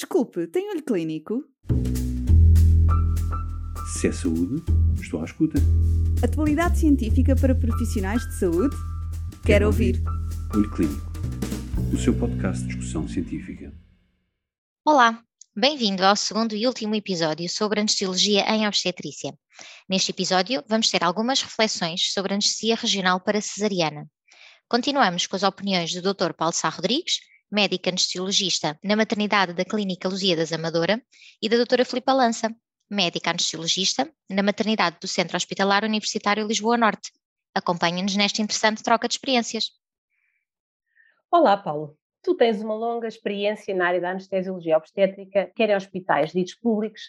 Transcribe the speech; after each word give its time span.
Desculpe, 0.00 0.46
tem 0.46 0.70
olho 0.70 0.82
clínico? 0.82 1.44
Se 3.92 4.08
é 4.08 4.12
saúde, 4.12 4.62
estou 4.98 5.20
à 5.20 5.26
escuta. 5.26 5.58
Atualidade 6.24 6.78
científica 6.78 7.36
para 7.36 7.54
profissionais 7.54 8.26
de 8.26 8.38
saúde? 8.38 8.74
Quero, 8.74 9.42
Quero 9.44 9.66
ouvir. 9.66 9.96
ouvir. 9.96 10.56
Olho 10.56 10.70
Clínico, 10.70 11.12
o 11.92 11.98
seu 11.98 12.18
podcast 12.18 12.62
de 12.62 12.68
discussão 12.68 13.06
científica. 13.06 13.74
Olá, 14.86 15.22
bem-vindo 15.54 16.02
ao 16.02 16.16
segundo 16.16 16.56
e 16.56 16.66
último 16.66 16.94
episódio 16.94 17.46
sobre 17.50 17.80
anestesiologia 17.80 18.40
em 18.54 18.66
obstetrícia. 18.66 19.34
Neste 19.86 20.12
episódio, 20.12 20.64
vamos 20.66 20.90
ter 20.90 21.04
algumas 21.04 21.42
reflexões 21.42 22.10
sobre 22.14 22.32
anestesia 22.32 22.74
regional 22.74 23.20
para 23.20 23.42
cesariana. 23.42 24.08
Continuamos 24.66 25.26
com 25.26 25.36
as 25.36 25.42
opiniões 25.42 25.92
do 25.92 26.00
Dr. 26.00 26.32
Paulo 26.32 26.54
Sá 26.54 26.70
Rodrigues, 26.70 27.20
médica 27.50 27.90
anestesiologista 27.90 28.78
na 28.82 28.96
maternidade 28.96 29.52
da 29.52 29.64
Clínica 29.64 30.08
Lusíadas 30.08 30.52
Amadora, 30.52 31.02
e 31.42 31.48
da 31.48 31.56
doutora 31.56 31.84
Filipa 31.84 32.12
Lança, 32.12 32.54
médica 32.90 33.30
anestesiologista 33.30 34.10
na 34.28 34.42
maternidade 34.42 34.98
do 35.00 35.08
Centro 35.08 35.36
Hospitalar 35.36 35.84
Universitário 35.84 36.46
Lisboa 36.46 36.76
Norte. 36.76 37.12
Acompanha-nos 37.54 38.16
nesta 38.16 38.42
interessante 38.42 38.82
troca 38.82 39.08
de 39.08 39.14
experiências. 39.14 39.70
Olá, 41.30 41.56
Paulo. 41.56 41.96
Tu 42.22 42.34
tens 42.34 42.60
uma 42.62 42.74
longa 42.74 43.08
experiência 43.08 43.74
na 43.74 43.86
área 43.86 44.00
da 44.00 44.10
anestesiologia 44.10 44.76
obstétrica, 44.76 45.50
quer 45.56 45.70
em 45.70 45.76
hospitais 45.76 46.32
ditos 46.32 46.54
públicos 46.54 47.00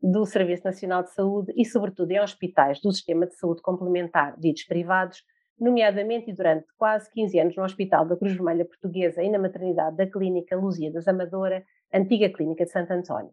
do 0.00 0.24
Serviço 0.26 0.64
Nacional 0.64 1.02
de 1.02 1.12
Saúde 1.12 1.52
e, 1.56 1.64
sobretudo, 1.64 2.10
em 2.10 2.20
hospitais 2.20 2.80
do 2.80 2.92
Sistema 2.92 3.26
de 3.26 3.34
Saúde 3.36 3.62
Complementar 3.62 4.38
ditos 4.38 4.64
privados, 4.64 5.22
nomeadamente 5.60 6.30
e 6.30 6.34
durante 6.34 6.66
quase 6.76 7.10
15 7.10 7.38
anos 7.38 7.56
no 7.56 7.64
Hospital 7.64 8.06
da 8.06 8.16
Cruz 8.16 8.34
Vermelha 8.34 8.64
Portuguesa 8.64 9.22
e 9.22 9.30
na 9.30 9.38
maternidade 9.38 9.96
da 9.96 10.06
Clínica 10.06 10.56
Lusíadas 10.56 11.08
Amadora, 11.08 11.64
antiga 11.92 12.28
Clínica 12.28 12.64
de 12.64 12.70
Santo 12.70 12.92
António. 12.92 13.32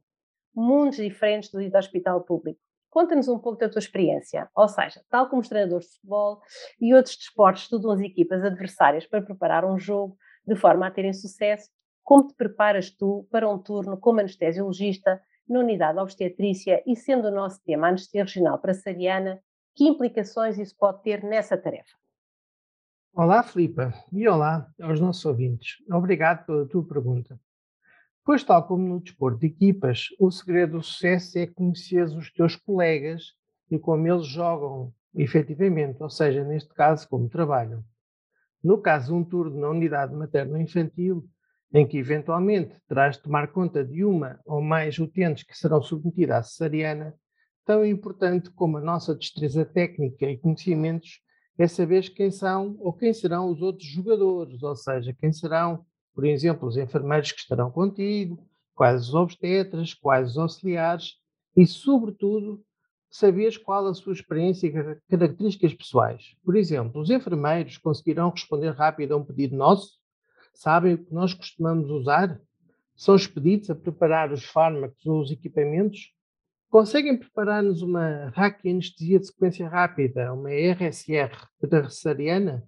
Mundos 0.54 0.98
diferentes 0.98 1.52
do 1.52 1.60
hospital 1.78 2.24
público. 2.24 2.60
Conta-nos 2.90 3.28
um 3.28 3.38
pouco 3.38 3.60
da 3.60 3.68
tua 3.68 3.80
experiência, 3.80 4.50
ou 4.56 4.70
seja, 4.70 5.02
tal 5.10 5.28
como 5.28 5.42
os 5.42 5.50
treinadores 5.50 5.86
de 5.86 5.96
futebol 5.96 6.40
e 6.80 6.94
outros 6.94 7.18
desportos 7.18 7.64
estudam 7.64 7.92
as 7.92 8.00
equipas 8.00 8.42
adversárias 8.42 9.06
para 9.06 9.22
preparar 9.22 9.66
um 9.66 9.78
jogo 9.78 10.18
de 10.48 10.56
forma 10.56 10.88
a 10.88 10.92
terem 10.92 11.12
sucesso, 11.12 11.70
como 12.02 12.28
te 12.28 12.34
preparas 12.36 12.90
tu 12.90 13.28
para 13.30 13.50
um 13.50 13.62
turno 13.62 14.00
como 14.00 14.22
anestesiologista 14.22 15.22
na 15.48 15.60
unidade 15.60 16.00
obstetrícia 16.00 16.82
e 16.86 16.96
sendo 16.96 17.28
o 17.28 17.32
nosso 17.32 17.62
tema 17.64 17.90
anestesia 17.90 18.24
regional 18.24 18.60
para 18.60 18.74
Sariana, 18.74 19.42
que 19.76 19.84
implicações 19.84 20.58
isso 20.58 20.76
pode 20.78 21.04
ter 21.04 21.22
nessa 21.24 21.58
tarefa? 21.58 22.05
Olá, 23.18 23.42
Filipa, 23.44 23.94
e 24.12 24.28
olá 24.28 24.70
aos 24.78 25.00
nossos 25.00 25.24
ouvintes. 25.24 25.78
Obrigado 25.90 26.46
pela 26.46 26.68
tua 26.68 26.86
pergunta. 26.86 27.40
Pois, 28.26 28.44
tal 28.44 28.68
como 28.68 28.86
no 28.86 29.00
desporto 29.00 29.40
de 29.40 29.48
equipas, 29.48 30.08
o 30.20 30.30
segredo 30.30 30.74
do 30.74 30.84
sucesso 30.84 31.40
é 31.40 31.48
conhecer 31.48 32.04
os 32.04 32.30
teus 32.34 32.58
colegas 32.58 33.28
e 33.72 33.80
como 33.80 34.06
eles 34.06 34.28
jogam 34.28 34.94
efetivamente, 35.16 36.04
ou 36.04 36.10
seja, 36.10 36.44
neste 36.44 36.74
caso, 36.74 37.08
como 37.08 37.30
trabalham. 37.30 37.86
No 38.62 38.82
caso, 38.82 39.16
um 39.16 39.24
turno 39.24 39.62
na 39.62 39.70
unidade 39.70 40.14
materno-infantil, 40.14 41.26
em 41.74 41.88
que 41.88 41.98
eventualmente 41.98 42.76
terás 42.86 43.16
de 43.16 43.24
tomar 43.24 43.48
conta 43.48 43.82
de 43.82 44.04
uma 44.04 44.42
ou 44.46 44.62
mais 44.62 45.00
utentes 45.00 45.46
que 45.46 45.58
serão 45.58 45.82
submetidas 45.82 46.36
à 46.36 46.44
cesariana, 46.44 47.16
tão 47.64 47.86
importante 47.86 48.52
como 48.52 48.76
a 48.76 48.82
nossa 48.82 49.16
destreza 49.16 49.64
técnica 49.64 50.26
e 50.26 50.38
conhecimentos 50.38 51.24
é 51.58 51.68
saber 51.68 52.10
quem 52.14 52.30
são 52.30 52.76
ou 52.80 52.92
quem 52.92 53.14
serão 53.14 53.50
os 53.50 53.62
outros 53.62 53.88
jogadores, 53.88 54.62
ou 54.62 54.76
seja, 54.76 55.14
quem 55.14 55.32
serão, 55.32 55.86
por 56.14 56.26
exemplo, 56.26 56.68
os 56.68 56.78
enfermeiros 56.78 57.32
que 57.32 57.40
estarão 57.40 57.72
contigo, 57.72 58.44
quais 58.74 59.08
os 59.08 59.14
obstetras, 59.14 59.94
quais 59.94 60.32
os 60.32 60.38
auxiliares 60.38 61.14
e, 61.56 61.66
sobretudo, 61.66 62.62
saberes 63.10 63.58
qual 63.58 63.88
a 63.88 63.94
sua 63.94 64.12
experiência 64.12 64.68
e 64.68 64.74
características 65.10 65.74
pessoais. 65.74 66.36
Por 66.44 66.56
exemplo, 66.58 67.02
os 67.02 67.10
enfermeiros 67.10 67.78
conseguirão 67.78 68.30
responder 68.30 68.72
rápido 68.72 69.14
a 69.14 69.18
um 69.18 69.24
pedido 69.24 69.56
nosso? 69.56 69.94
Sabem 70.54 70.96
o 70.96 70.98
que 70.98 71.14
nós 71.14 71.34
costumamos 71.34 71.90
usar? 71.90 72.40
São 72.96 73.16
expedidos 73.16 73.70
a 73.70 73.76
preparar 73.76 74.32
os 74.32 74.44
fármacos 74.44 75.06
ou 75.06 75.22
os 75.22 75.32
equipamentos? 75.32 76.15
Conseguem 76.76 77.18
preparar-nos 77.18 77.82
uma 77.82 78.34
raquianestesia 78.36 79.18
de 79.18 79.28
sequência 79.28 79.66
rápida, 79.66 80.34
uma 80.34 80.50
RSR 80.52 81.32
cesariana? 81.90 82.68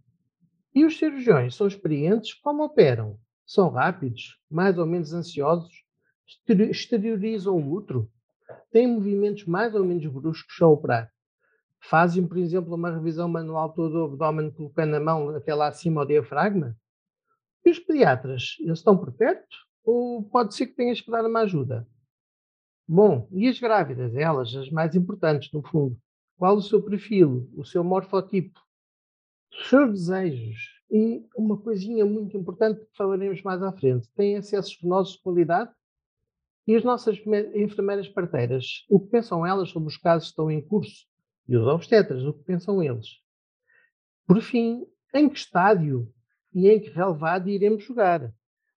E 0.74 0.86
os 0.86 0.98
cirurgiões 0.98 1.56
são 1.56 1.68
experientes? 1.68 2.34
Como 2.36 2.64
operam? 2.64 3.20
São 3.46 3.68
rápidos? 3.68 4.40
Mais 4.50 4.78
ou 4.78 4.86
menos 4.86 5.12
ansiosos? 5.12 5.84
Exteriorizam 6.48 7.58
o 7.58 7.70
útero? 7.70 8.10
Têm 8.72 8.88
movimentos 8.88 9.44
mais 9.44 9.76
ou 9.76 9.84
menos 9.84 10.08
bruscos 10.08 10.56
ao 10.62 10.72
operar? 10.72 11.12
Fazem, 11.82 12.26
por 12.26 12.38
exemplo, 12.38 12.76
uma 12.76 12.90
revisão 12.90 13.28
manual 13.28 13.74
todo 13.74 13.94
o 13.94 14.06
abdômen 14.06 14.52
colocando 14.52 14.96
a 14.96 15.02
mão 15.02 15.36
até 15.36 15.54
lá 15.54 15.68
acima 15.68 16.00
ao 16.00 16.08
diafragma? 16.08 16.78
E 17.66 17.70
os 17.70 17.80
pediatras, 17.80 18.56
eles 18.62 18.80
estão 18.80 18.98
por 18.98 19.12
perto? 19.12 19.58
Ou 19.84 20.24
pode 20.24 20.56
ser 20.56 20.68
que 20.68 20.78
tenhas 20.78 21.02
que 21.02 21.12
dar 21.12 21.26
uma 21.26 21.42
ajuda? 21.42 21.86
Bom, 22.88 23.28
e 23.32 23.50
as 23.50 23.60
grávidas? 23.60 24.16
Elas, 24.16 24.56
as 24.56 24.70
mais 24.70 24.96
importantes, 24.96 25.52
no 25.52 25.62
fundo. 25.62 25.98
Qual 26.38 26.56
o 26.56 26.62
seu 26.62 26.82
perfil, 26.82 27.50
o 27.56 27.66
seu 27.66 27.84
morfotipo, 27.84 28.60
os 29.52 29.68
seus 29.68 29.92
desejos? 29.92 30.78
E 30.90 31.26
uma 31.36 31.58
coisinha 31.58 32.06
muito 32.06 32.38
importante 32.38 32.80
que 32.80 32.96
falaremos 32.96 33.42
mais 33.42 33.62
à 33.62 33.74
frente: 33.74 34.08
têm 34.16 34.38
acessos 34.38 34.78
venosos 34.82 35.16
de 35.16 35.22
qualidade? 35.22 35.70
E 36.66 36.76
as 36.76 36.84
nossas 36.84 37.18
enfermeiras 37.56 38.08
parteiras, 38.08 38.86
o 38.90 39.00
que 39.00 39.08
pensam 39.08 39.46
elas 39.46 39.70
sobre 39.70 39.90
os 39.90 39.98
casos 39.98 40.28
que 40.28 40.32
estão 40.32 40.50
em 40.50 40.62
curso? 40.62 41.06
E 41.48 41.58
os 41.58 41.68
obstetras, 41.68 42.24
o 42.24 42.34
que 42.34 42.44
pensam 42.44 42.82
eles? 42.82 43.22
Por 44.26 44.42
fim, 44.42 44.86
em 45.14 45.28
que 45.28 45.38
estádio 45.38 46.10
e 46.54 46.70
em 46.70 46.80
que 46.80 46.90
relevado 46.90 47.50
iremos 47.50 47.84
jogar? 47.84 48.34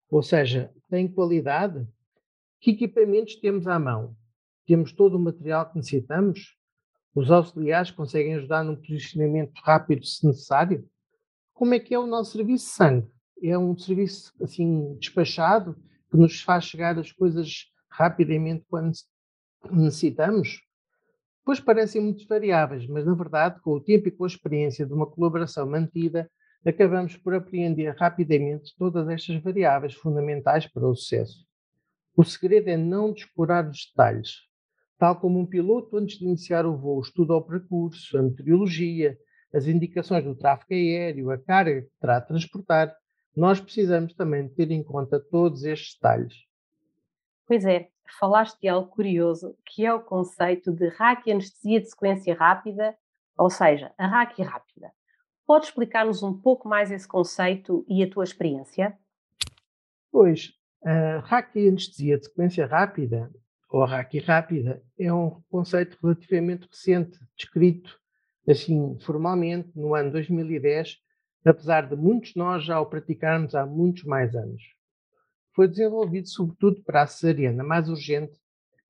Ou 0.08 0.22
seja, 0.22 0.72
tem 0.88 1.06
qualidade? 1.06 1.86
Que 2.60 2.72
equipamentos 2.72 3.36
temos 3.36 3.66
à 3.66 3.78
mão? 3.78 4.14
Temos 4.66 4.92
todo 4.92 5.16
o 5.16 5.18
material 5.18 5.70
que 5.70 5.78
necessitamos? 5.78 6.58
Os 7.14 7.30
auxiliares 7.30 7.90
conseguem 7.90 8.34
ajudar 8.34 8.62
num 8.62 8.76
posicionamento 8.76 9.58
rápido 9.64 10.04
se 10.04 10.26
necessário? 10.26 10.86
Como 11.54 11.72
é 11.72 11.80
que 11.80 11.94
é 11.94 11.98
o 11.98 12.06
nosso 12.06 12.32
serviço 12.32 12.66
de 12.66 12.70
sangue? 12.72 13.10
É 13.42 13.56
um 13.56 13.76
serviço 13.78 14.34
assim 14.42 14.94
despachado 14.98 15.74
que 16.10 16.18
nos 16.18 16.42
faz 16.42 16.64
chegar 16.64 16.98
as 16.98 17.10
coisas 17.10 17.72
rapidamente 17.88 18.66
quando 18.68 18.92
necessitamos? 19.70 20.60
Pois 21.42 21.60
parecem 21.60 22.02
muito 22.02 22.28
variáveis, 22.28 22.86
mas 22.86 23.06
na 23.06 23.14
verdade, 23.14 23.58
com 23.62 23.70
o 23.70 23.80
tempo 23.80 24.08
e 24.08 24.10
com 24.10 24.24
a 24.24 24.26
experiência 24.26 24.84
de 24.84 24.92
uma 24.92 25.06
colaboração 25.06 25.66
mantida, 25.66 26.30
acabamos 26.64 27.16
por 27.16 27.32
apreender 27.32 27.96
rapidamente 27.96 28.74
todas 28.76 29.08
estas 29.08 29.42
variáveis 29.42 29.94
fundamentais 29.94 30.66
para 30.66 30.86
o 30.86 30.94
sucesso. 30.94 31.48
O 32.16 32.24
segredo 32.24 32.68
é 32.68 32.76
não 32.76 33.12
descurar 33.12 33.68
os 33.68 33.86
detalhes. 33.86 34.48
Tal 34.98 35.18
como 35.18 35.38
um 35.38 35.46
piloto, 35.46 35.96
antes 35.96 36.18
de 36.18 36.24
iniciar 36.24 36.66
o 36.66 36.76
voo, 36.76 37.00
estuda 37.00 37.34
o 37.34 37.42
percurso, 37.42 38.18
a 38.18 38.22
meteorologia, 38.22 39.16
as 39.54 39.66
indicações 39.66 40.24
do 40.24 40.34
tráfego 40.34 40.74
aéreo, 40.74 41.30
a 41.30 41.38
carga 41.38 41.82
que 41.82 41.90
terá 42.00 42.20
de 42.20 42.28
transportar, 42.28 42.94
nós 43.34 43.60
precisamos 43.60 44.12
também 44.12 44.48
ter 44.48 44.70
em 44.70 44.82
conta 44.82 45.18
todos 45.18 45.64
estes 45.64 45.94
detalhes. 45.94 46.34
Pois 47.46 47.64
é, 47.64 47.88
falaste 48.18 48.60
de 48.60 48.68
algo 48.68 48.88
curioso, 48.88 49.56
que 49.64 49.84
é 49.84 49.92
o 49.92 50.02
conceito 50.02 50.72
de 50.72 50.88
raquianestesia 50.88 51.80
de 51.80 51.88
sequência 51.88 52.34
rápida, 52.34 52.96
ou 53.36 53.48
seja, 53.48 53.92
a 53.96 54.06
raqui 54.06 54.42
rápida. 54.42 54.92
Podes 55.46 55.68
explicar-nos 55.68 56.22
um 56.22 56.38
pouco 56.38 56.68
mais 56.68 56.90
esse 56.90 57.08
conceito 57.08 57.84
e 57.88 58.02
a 58.02 58.10
tua 58.10 58.24
experiência? 58.24 58.96
Pois, 60.12 60.52
a 60.84 61.18
raquianestesia 61.18 62.18
de 62.18 62.24
sequência 62.24 62.66
rápida, 62.66 63.30
ou 63.68 63.84
raqui 63.84 64.18
rápida, 64.18 64.82
é 64.98 65.12
um 65.12 65.40
conceito 65.50 65.96
relativamente 66.02 66.66
recente, 66.66 67.18
descrito 67.36 67.98
assim 68.48 68.98
formalmente 69.00 69.70
no 69.76 69.94
ano 69.94 70.10
2010, 70.10 70.96
apesar 71.44 71.88
de 71.88 71.94
muitos 71.94 72.34
nós 72.34 72.64
já 72.64 72.80
o 72.80 72.86
praticarmos 72.86 73.54
há 73.54 73.64
muitos 73.64 74.04
mais 74.04 74.34
anos. 74.34 74.62
Foi 75.54 75.68
desenvolvido 75.68 76.28
sobretudo 76.28 76.82
para 76.82 77.02
a 77.02 77.06
cesariana 77.06 77.62
mais 77.62 77.88
urgente, 77.88 78.38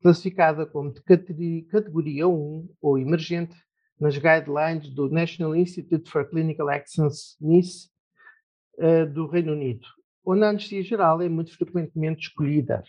classificada 0.01 0.65
como 0.65 0.93
de 0.93 1.67
categoria 1.71 2.27
1 2.27 2.69
ou 2.81 2.99
emergente 2.99 3.57
nas 4.01 4.17
guidelines 4.17 4.89
do 4.95 5.11
National 5.11 5.55
Institute 5.55 6.09
for 6.09 6.27
Clinical 6.31 6.71
Excellence, 6.71 7.37
NICE, 7.39 7.91
eh, 8.79 9.05
do 9.05 9.27
Reino 9.27 9.53
Unido 9.53 9.87
onde 10.25 10.45
a 10.45 10.49
anestesia 10.49 10.83
geral 10.83 11.21
é 11.23 11.29
muito 11.29 11.57
frequentemente 11.57 12.29
escolhida. 12.29 12.83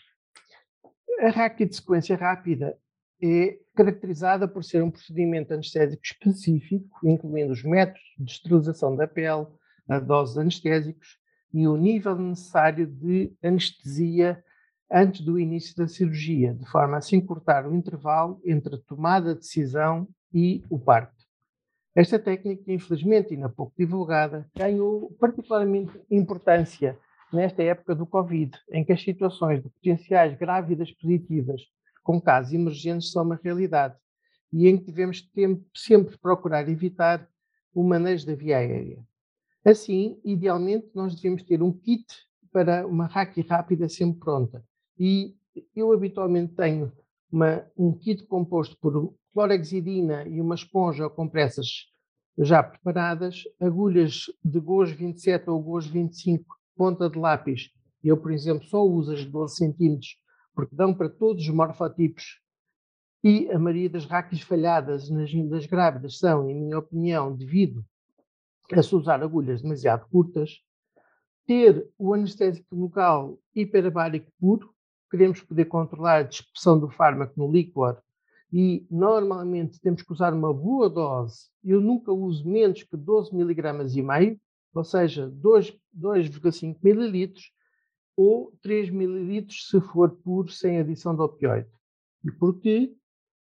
A 1.19 1.29
raquia 1.29 1.65
de 1.65 1.75
sequência 1.75 2.15
rápida 2.15 2.77
é 3.21 3.59
caracterizada 3.75 4.47
por 4.47 4.63
ser 4.63 4.83
um 4.83 4.89
procedimento 4.89 5.53
anestésico 5.53 6.01
específico, 6.03 6.99
incluindo 7.03 7.53
os 7.53 7.63
métodos 7.63 8.01
de 8.17 8.31
esterilização 8.31 8.95
da 8.95 9.07
pele, 9.07 9.47
a 9.87 9.99
dose 9.99 10.33
de 10.33 10.39
anestésicos 10.39 11.19
e 11.53 11.67
o 11.67 11.77
nível 11.77 12.15
necessário 12.15 12.87
de 12.87 13.31
anestesia 13.43 14.43
antes 14.91 15.21
do 15.21 15.39
início 15.39 15.75
da 15.75 15.87
cirurgia, 15.87 16.53
de 16.53 16.65
forma 16.69 16.97
a 16.97 17.01
se 17.01 17.15
encurtar 17.15 17.67
o 17.67 17.75
intervalo 17.75 18.41
entre 18.43 18.75
a 18.75 18.79
tomada 18.79 19.33
de 19.33 19.41
decisão 19.41 20.07
e 20.33 20.63
o 20.69 20.79
parto. 20.79 21.21
Esta 21.95 22.17
técnica, 22.17 22.71
infelizmente 22.71 23.33
ainda 23.33 23.49
pouco 23.49 23.73
divulgada, 23.77 24.49
ganhou 24.55 25.11
particularmente 25.19 25.91
importância 26.09 26.97
nesta 27.35 27.63
época 27.63 27.95
do 27.95 28.05
Covid, 28.05 28.57
em 28.71 28.83
que 28.83 28.91
as 28.91 29.01
situações 29.01 29.61
de 29.61 29.69
potenciais 29.69 30.37
grávidas 30.37 30.91
positivas 30.91 31.61
com 32.03 32.19
casos 32.19 32.53
emergentes 32.53 33.11
são 33.11 33.23
uma 33.23 33.39
realidade 33.41 33.95
e 34.51 34.67
em 34.67 34.77
que 34.77 34.91
devemos 34.91 35.29
sempre 35.75 36.17
procurar 36.17 36.67
evitar 36.67 37.27
o 37.73 37.83
manejo 37.83 38.25
da 38.25 38.35
via 38.35 38.57
aérea. 38.57 38.99
Assim, 39.63 40.19
idealmente, 40.25 40.89
nós 40.93 41.15
devemos 41.15 41.43
ter 41.43 41.61
um 41.61 41.71
kit 41.71 42.05
para 42.51 42.85
uma 42.85 43.05
raque 43.05 43.41
rápida 43.41 43.87
sempre 43.87 44.19
pronta. 44.19 44.63
E 44.99 45.35
eu 45.75 45.91
habitualmente 45.93 46.53
tenho 46.53 46.91
uma, 47.31 47.65
um 47.77 47.93
kit 47.93 48.25
composto 48.25 48.77
por 48.79 49.13
clorexidina 49.33 50.27
e 50.27 50.41
uma 50.41 50.55
esponja 50.55 51.05
ou 51.05 51.09
compressas 51.09 51.87
já 52.37 52.63
preparadas, 52.63 53.43
agulhas 53.59 54.25
de 54.43 54.59
GOS 54.59 54.91
27 54.91 55.49
ou 55.49 55.61
GOS 55.61 55.87
25, 55.87 56.55
ponta 56.81 57.07
de 57.07 57.19
lápis. 57.19 57.69
Eu, 58.03 58.17
por 58.17 58.31
exemplo, 58.31 58.65
só 58.65 58.83
uso 58.83 59.13
as 59.13 59.19
de 59.19 59.29
12 59.29 59.55
centímetros 59.55 60.17
porque 60.55 60.75
dão 60.75 60.95
para 60.95 61.07
todos 61.07 61.43
os 61.43 61.49
morfotipos 61.53 62.41
e 63.23 63.47
a 63.51 63.59
maioria 63.59 63.87
das 63.87 64.05
raquis 64.05 64.41
falhadas 64.41 65.07
nas, 65.07 65.31
das 65.47 65.67
grávidas 65.67 66.17
são, 66.17 66.49
em 66.49 66.59
minha 66.59 66.79
opinião, 66.79 67.35
devido 67.35 67.85
a 68.73 68.81
se 68.81 68.95
usar 68.95 69.21
agulhas 69.21 69.61
demasiado 69.61 70.07
curtas, 70.09 70.59
ter 71.45 71.87
o 71.99 72.15
anestésico 72.15 72.75
local 72.75 73.37
hiperbárico 73.53 74.31
puro, 74.39 74.73
queremos 75.11 75.39
poder 75.39 75.65
controlar 75.65 76.15
a 76.15 76.23
dispersão 76.23 76.79
do 76.79 76.89
fármaco 76.89 77.33
no 77.37 77.51
líquor 77.51 78.01
e 78.51 78.87
normalmente 78.89 79.79
temos 79.79 80.01
que 80.01 80.11
usar 80.11 80.33
uma 80.33 80.51
boa 80.51 80.89
dose. 80.89 81.41
Eu 81.63 81.79
nunca 81.79 82.11
uso 82.11 82.49
menos 82.49 82.81
que 82.81 82.97
12 82.97 83.35
mg 83.35 83.95
e 83.95 84.01
meio, 84.01 84.41
ou 84.73 84.83
seja, 84.83 85.29
2,5 85.29 86.77
ml 86.83 87.33
ou 88.15 88.51
3 88.61 88.89
ml 88.89 89.47
se 89.49 89.81
for 89.81 90.11
puro 90.11 90.49
sem 90.49 90.79
adição 90.79 91.15
de 91.15 91.21
opioide. 91.21 91.69
E 92.23 92.31
porquê? 92.31 92.95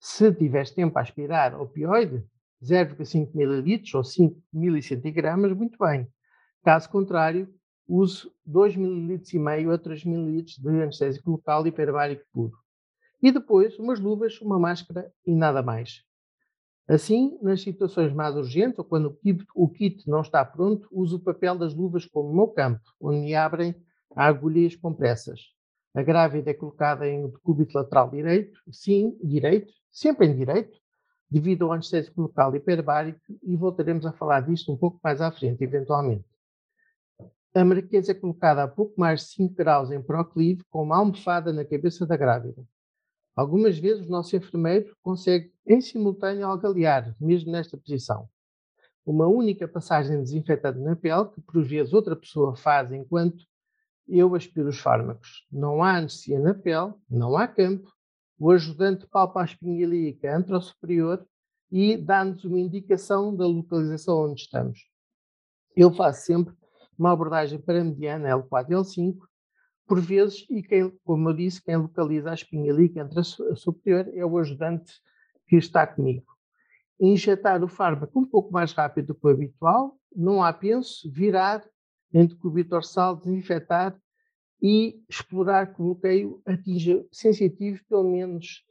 Se 0.00 0.32
tiveres 0.32 0.70
tempo 0.70 0.98
a 0.98 1.02
aspirar 1.02 1.58
opioide, 1.58 2.24
0,5 2.62 3.30
ml 3.34 3.82
ou 3.94 4.04
5 4.04 4.42
milicentogramas, 4.52 5.52
muito 5.56 5.78
bem. 5.78 6.06
Caso 6.62 6.90
contrário, 6.90 7.48
use 7.86 8.30
2 8.44 8.76
ml 8.76 9.22
e 9.32 9.38
meio 9.38 9.72
a 9.72 9.78
3 9.78 10.04
ml 10.04 10.44
de 10.44 10.68
anestésico 10.68 11.30
local 11.30 11.66
hiperbárico 11.66 12.24
puro. 12.32 12.58
E 13.22 13.32
depois, 13.32 13.78
umas 13.78 13.98
luvas, 13.98 14.38
uma 14.40 14.58
máscara 14.58 15.10
e 15.26 15.34
nada 15.34 15.62
mais. 15.62 16.03
Assim, 16.86 17.38
nas 17.40 17.62
situações 17.62 18.12
mais 18.12 18.36
urgentes 18.36 18.78
ou 18.78 18.84
quando 18.84 19.18
o 19.54 19.68
kit, 19.68 20.08
não 20.08 20.20
está 20.20 20.44
pronto, 20.44 20.86
use 20.92 21.14
o 21.14 21.18
papel 21.18 21.56
das 21.56 21.74
luvas 21.74 22.04
como 22.04 22.34
meu 22.34 22.48
campo, 22.48 22.82
onde 23.00 23.20
me 23.20 23.34
abrem 23.34 23.74
a 24.14 24.26
agulha 24.26 24.60
e 24.60 24.66
as 24.66 24.76
compressas. 24.76 25.40
A 25.94 26.02
grávida 26.02 26.50
é 26.50 26.54
colocada 26.54 27.08
em 27.08 27.30
decúbito 27.30 27.78
lateral 27.78 28.10
direito, 28.10 28.58
sim, 28.70 29.16
direito, 29.22 29.72
sempre 29.90 30.26
em 30.26 30.36
direito, 30.36 30.78
devido 31.30 31.64
ao 31.64 31.72
anestésico 31.72 32.20
local 32.20 32.54
hiperbárico, 32.54 33.20
e 33.42 33.56
voltaremos 33.56 34.04
a 34.04 34.12
falar 34.12 34.40
disto 34.40 34.70
um 34.70 34.76
pouco 34.76 35.00
mais 35.02 35.20
à 35.20 35.30
frente, 35.32 35.64
eventualmente. 35.64 36.24
A 37.54 37.64
marquesa 37.64 38.12
é 38.12 38.14
colocada 38.14 38.62
a 38.62 38.68
pouco 38.68 39.00
mais 39.00 39.20
de 39.20 39.26
5 39.28 39.54
graus 39.54 39.90
em 39.90 40.02
proclive, 40.02 40.64
com 40.68 40.82
uma 40.82 40.96
almofada 40.96 41.52
na 41.52 41.64
cabeça 41.64 42.04
da 42.04 42.16
grávida. 42.16 42.62
Algumas 43.34 43.78
vezes 43.78 44.06
o 44.06 44.10
nosso 44.10 44.36
enfermeiro 44.36 44.96
consegue, 45.02 45.52
em 45.66 45.80
simultâneo, 45.80 46.46
algalear, 46.46 47.14
mesmo 47.20 47.50
nesta 47.50 47.76
posição. 47.76 48.28
Uma 49.04 49.26
única 49.26 49.66
passagem 49.66 50.22
desinfetante 50.22 50.78
na 50.78 50.94
pele, 50.94 51.28
que 51.30 51.40
por 51.40 51.62
vezes 51.62 51.92
outra 51.92 52.14
pessoa 52.14 52.54
faz 52.54 52.92
enquanto 52.92 53.44
eu 54.08 54.34
aspiro 54.34 54.68
os 54.68 54.78
fármacos. 54.78 55.46
Não 55.50 55.82
há 55.82 55.96
anestesia 55.96 56.38
na 56.38 56.54
pele, 56.54 56.94
não 57.10 57.36
há 57.36 57.48
campo, 57.48 57.92
o 58.38 58.50
ajudante 58.50 59.06
palpa 59.06 59.40
a 59.40 59.44
espinha 59.44 59.82
ilíaca 59.82 60.36
anterosuperior 60.36 61.24
e 61.70 61.96
dá-nos 61.96 62.44
uma 62.44 62.58
indicação 62.58 63.34
da 63.34 63.46
localização 63.46 64.26
onde 64.26 64.42
estamos. 64.42 64.88
Eu 65.76 65.92
faço 65.92 66.26
sempre 66.26 66.54
uma 66.96 67.12
abordagem 67.12 67.58
para 67.58 67.82
mediana 67.82 68.28
L4 68.28 68.70
e 68.70 68.74
L5, 68.74 69.16
por 69.86 70.00
vezes, 70.00 70.46
e 70.50 70.62
quem, 70.62 70.90
como 71.04 71.28
eu 71.28 71.34
disse, 71.34 71.62
quem 71.62 71.76
localiza 71.76 72.30
a 72.30 72.34
espinha 72.34 72.70
ilíaca 72.70 73.02
anterosuperior 73.02 74.08
é 74.14 74.24
o 74.24 74.38
ajudante 74.38 74.92
que 75.46 75.56
está 75.56 75.86
comigo. 75.86 76.26
Injetar 76.98 77.62
o 77.62 77.68
fármaco 77.68 78.18
um 78.18 78.26
pouco 78.26 78.52
mais 78.52 78.72
rápido 78.72 79.08
do 79.08 79.14
que 79.14 79.26
o 79.26 79.30
habitual, 79.30 79.98
não 80.14 80.42
há 80.42 80.52
penso, 80.52 81.10
virar, 81.10 81.64
entre 82.12 82.36
dorsal, 82.64 83.16
desinfetar 83.16 83.98
e 84.62 85.02
explorar 85.08 85.74
que 85.74 85.82
o 85.82 85.86
bloqueio 85.86 86.40
atinja 86.46 87.04
sensitivos 87.12 87.82
pelo 87.82 88.10
menos 88.10 88.64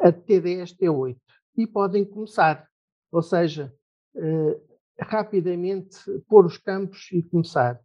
a 0.00 0.10
T10, 0.10 0.76
T8. 0.76 1.16
E 1.56 1.66
podem 1.66 2.04
começar, 2.04 2.66
ou 3.10 3.22
seja, 3.22 3.72
eh, 4.16 4.60
rapidamente 4.98 5.98
pôr 6.26 6.46
os 6.46 6.56
campos 6.58 7.08
e 7.12 7.22
começar. 7.22 7.78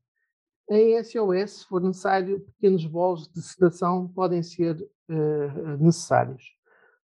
Em 0.69 1.01
SOS, 1.01 1.51
se 1.51 1.65
for 1.65 1.81
necessário, 1.81 2.41
pequenos 2.41 2.85
bolos 2.85 3.27
de 3.29 3.41
sedação 3.41 4.07
podem 4.09 4.43
ser 4.43 4.77
eh, 5.07 5.77
necessários. 5.79 6.57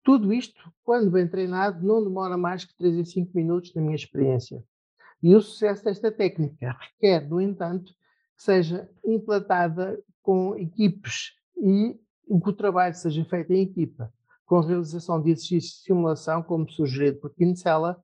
Tudo 0.03 0.33
isto, 0.33 0.73
quando 0.83 1.11
bem 1.11 1.27
treinado, 1.27 1.85
não 1.85 2.03
demora 2.03 2.35
mais 2.35 2.65
que 2.65 2.75
3 2.75 2.99
a 2.99 3.05
5 3.05 3.31
minutos, 3.35 3.73
na 3.75 3.81
minha 3.83 3.95
experiência. 3.95 4.63
E 5.21 5.35
o 5.35 5.41
sucesso 5.41 5.83
desta 5.83 6.11
técnica 6.11 6.75
requer, 6.79 7.29
no 7.29 7.39
entanto, 7.39 7.93
que 8.35 8.43
seja 8.43 8.89
implantada 9.05 10.01
com 10.23 10.55
equipes 10.55 11.35
e 11.55 11.99
que 12.27 12.49
o 12.49 12.53
trabalho 12.53 12.95
seja 12.95 13.23
feito 13.25 13.53
em 13.53 13.61
equipa, 13.61 14.11
com 14.43 14.57
a 14.57 14.65
realização 14.65 15.21
de 15.21 15.29
exercícios 15.29 15.73
de 15.73 15.83
simulação, 15.83 16.41
como 16.41 16.67
sugerido 16.67 17.19
por 17.19 17.35
Kinsella, 17.35 18.03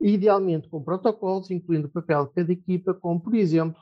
idealmente 0.00 0.68
com 0.68 0.82
protocolos, 0.82 1.52
incluindo 1.52 1.86
o 1.86 1.90
papel 1.90 2.26
de 2.26 2.32
cada 2.32 2.52
equipa, 2.52 2.94
como, 2.94 3.20
por 3.20 3.34
exemplo, 3.34 3.80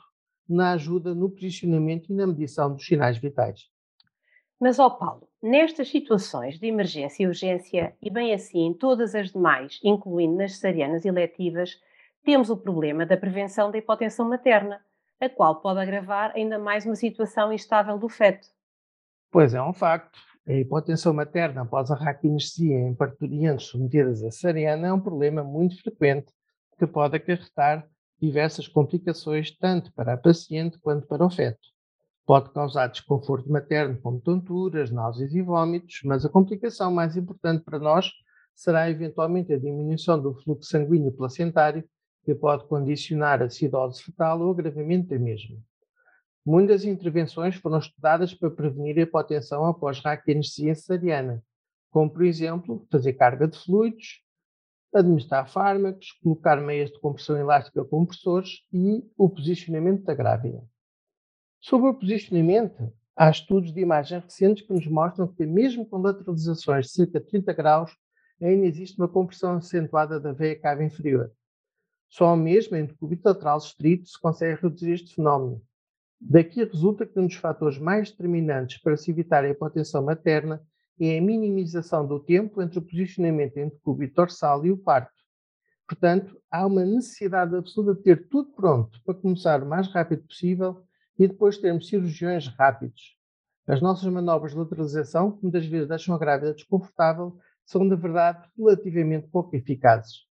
na 0.49 0.73
ajuda 0.73 1.15
no 1.15 1.31
posicionamento 1.31 2.11
e 2.11 2.15
na 2.15 2.27
medição 2.27 2.73
dos 2.73 2.87
sinais 2.87 3.19
vitais. 3.19 3.69
Mas, 4.59 4.79
ó 4.79 4.89
Paulo, 4.89 5.29
nestas 5.43 5.89
situações 5.89 6.59
de 6.59 6.67
emergência 6.67 7.23
e 7.23 7.27
urgência, 7.27 7.95
e 8.00 8.09
bem 8.09 8.33
assim 8.33 8.67
em 8.67 8.75
todas 8.75 9.15
as 9.15 9.31
demais, 9.31 9.79
incluindo 9.85 10.37
nas 10.37 10.55
cesarianas 10.55 11.05
eletivas, 11.05 11.79
temos 12.25 12.49
o 12.49 12.57
problema 12.57 13.05
da 13.05 13.17
prevenção 13.17 13.71
da 13.71 13.79
hipotensão 13.79 14.29
materna, 14.29 14.81
a 15.21 15.29
qual 15.29 15.61
pode 15.61 15.81
agravar 15.81 16.33
ainda 16.35 16.59
mais 16.59 16.87
uma 16.87 16.97
situação 16.97 17.53
instável 17.53 17.99
do 17.99 18.09
feto. 18.09 18.49
Pois 19.31 19.55
é, 19.55 19.62
um 19.62 19.73
facto. 19.73 20.19
A 20.49 20.53
hipotensão 20.53 21.12
materna 21.12 21.62
após 21.62 21.91
a 21.91 21.97
raquianestesia 21.97 22.79
em 22.79 22.95
parturientes 22.95 23.67
submetidas 23.67 24.23
a 24.23 24.31
cesariana 24.31 24.87
é 24.87 24.93
um 24.93 25.00
problema 25.00 25.43
muito 25.43 25.81
frequente 25.83 26.33
que 26.79 26.87
pode 26.87 27.17
acarretar 27.17 27.87
diversas 28.20 28.66
complicações 28.66 29.50
tanto 29.50 29.92
para 29.92 30.14
a 30.14 30.16
paciente 30.16 30.78
quanto 30.78 31.06
para 31.06 31.25
o 31.25 31.30
feto. 31.30 31.68
Pode 32.25 32.50
causar 32.50 32.88
desconforto 32.88 33.50
materno, 33.50 34.00
como 34.00 34.20
tonturas, 34.20 34.90
náuseas 34.90 35.32
e 35.32 35.42
vômitos, 35.42 36.00
mas 36.04 36.25
a 36.25 36.28
complicação 36.28 36.92
mais 36.92 37.16
importante 37.16 37.62
para 37.62 37.78
nós 37.78 38.11
será 38.54 38.90
eventualmente 38.90 39.52
a 39.52 39.58
diminuição 39.58 40.20
do 40.20 40.35
fluxo 40.35 40.70
sanguíneo 40.70 41.12
placentário, 41.12 41.85
que 42.25 42.35
pode 42.35 42.64
condicionar 42.66 43.42
a 43.42 43.44
acidose 43.44 44.02
fetal 44.02 44.40
ou 44.40 44.50
agravamento 44.50 45.11
da 45.11 45.18
mesma. 45.18 45.56
Muitas 46.44 46.85
intervenções 46.85 47.54
foram 47.56 47.78
estudadas 47.78 48.35
para 48.35 48.50
prevenir 48.50 48.99
a 48.99 49.02
hipotensão 49.02 49.64
após 49.66 50.00
raquianestesia 50.00 50.75
cesariana, 50.75 51.42
como, 51.90 52.11
por 52.11 52.25
exemplo, 52.25 52.87
fazer 52.90 53.12
carga 53.12 53.46
de 53.46 53.58
fluidos, 53.58 54.23
administrar 54.99 55.49
fármacos, 55.49 56.12
colocar 56.23 56.57
meias 56.57 56.91
de 56.91 56.99
compressão 56.99 57.37
elástica 57.37 57.81
ou 57.81 57.87
compressores 57.87 58.62
e 58.73 59.05
o 59.17 59.29
posicionamento 59.29 60.05
da 60.05 60.15
grávida. 60.15 60.62
Sobre 61.61 61.88
o 61.88 61.95
posicionamento, 61.95 62.93
há 63.17 63.31
estudos 63.31 63.73
de 63.73 63.81
imagem 63.81 64.21
recentes 64.21 64.67
que 64.67 64.73
nos 64.73 64.87
mostram 64.87 65.26
que, 65.26 65.47
mesmo 65.47 65.87
com 65.87 65.99
lateralizações 65.99 66.87
de 66.87 66.93
cerca 66.93 67.21
de 67.21 67.26
30 67.26 67.53
graus, 67.53 67.97
ainda 68.41 68.67
existe 68.67 68.99
uma 68.99 69.09
compressão 69.09 69.57
acentuada 69.57 70.21
da 70.21 70.33
veia 70.33 70.59
cava 70.59 70.85
inferior. 70.85 71.33
Só 72.09 72.37
mesmo 72.37 72.76
em 72.76 72.85
decúbito 72.85 73.29
lateral 73.29 73.59
estrito 73.59 74.09
se 74.09 74.21
consegue 74.21 74.61
reduzir 74.61 74.93
este 74.93 75.15
fenómeno. 75.15 75.62
Daqui 76.21 76.65
resulta 76.65 77.05
que 77.05 77.19
um 77.19 77.26
dos 77.26 77.37
fatores 77.37 77.79
mais 77.79 78.11
determinantes 78.11 78.79
para 78.79 78.97
se 78.97 79.11
evitar 79.11 79.45
a 79.45 79.49
hipotensão 79.49 80.03
materna 80.03 80.62
é 81.00 81.19
a 81.19 81.23
minimização 81.23 82.07
do 82.07 82.19
tempo 82.19 82.62
entre 82.62 82.79
o 82.79 82.83
posicionamento 82.83 83.57
entre 83.59 83.75
o 83.75 83.79
decúbito 83.79 84.15
dorsal 84.15 84.65
e 84.65 84.73
o 84.73 84.79
parto. 84.79 85.12
Portanto, 85.87 86.41
há 86.50 86.67
uma 86.67 86.85
necessidade 86.85 87.55
absoluta 87.55 87.95
de 87.95 88.03
ter 88.03 88.29
tudo 88.29 88.50
pronto 88.53 89.00
para 89.05 89.15
começar 89.15 89.62
o 89.62 89.69
mais 89.69 89.87
rápido 89.88 90.26
possível 90.26 90.83
e 91.19 91.29
depois 91.29 91.59
termos 91.59 91.88
cirurgiões 91.88 92.49
rápidos. 92.49 93.17
As 93.67 93.81
nossas 93.81 94.11
manobras 94.12 94.53
de 94.53 94.59
lateralização, 94.59 95.33
que 95.33 95.43
muitas 95.43 95.67
vezes 95.67 95.88
deixam 95.88 96.15
a 96.15 96.19
grávida 96.19 96.55
desconfortável, 96.55 97.37
são, 97.65 97.83
na 97.85 97.97
verdade, 97.97 98.49
relativamente 98.57 99.29
pouco 99.29 99.55
eficazes. 99.57 100.25